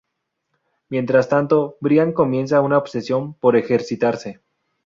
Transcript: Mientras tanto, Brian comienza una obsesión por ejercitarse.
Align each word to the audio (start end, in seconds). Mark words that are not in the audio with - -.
Mientras 0.89 1.29
tanto, 1.29 1.77
Brian 1.79 2.11
comienza 2.11 2.61
una 2.61 2.79
obsesión 2.79 3.35
por 3.35 3.55
ejercitarse. 3.55 4.39